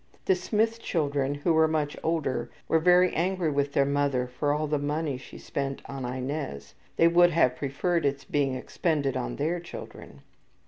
The 0.25 0.33
Smith 0.33 0.81
children, 0.81 1.35
who 1.35 1.53
were 1.53 1.67
much 1.67 1.95
older, 2.01 2.49
were 2.67 2.79
very 2.79 3.13
angry 3.13 3.51
with 3.51 3.73
their 3.73 3.85
mother 3.85 4.25
for 4.25 4.51
all 4.51 4.65
the 4.65 4.79
money 4.79 5.15
she 5.15 5.37
spent 5.37 5.83
on 5.85 6.05
Inez 6.05 6.73
they 6.97 7.07
would 7.07 7.29
have 7.29 7.55
preferred 7.55 8.03
its 8.03 8.25
being 8.25 8.55
expended 8.55 9.15
on 9.15 9.35
their 9.35 9.59
children. 9.59 10.23